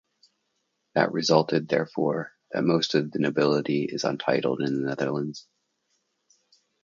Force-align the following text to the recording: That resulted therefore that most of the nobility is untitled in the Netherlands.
That 0.95 1.11
resulted 1.11 1.67
therefore 1.67 2.33
that 2.51 2.63
most 2.63 2.95
of 2.95 3.11
the 3.11 3.19
nobility 3.19 3.83
is 3.83 4.03
untitled 4.03 4.59
in 4.63 4.81
the 4.81 4.87
Netherlands. 4.89 5.45